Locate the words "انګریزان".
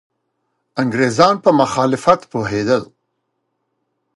0.81-1.35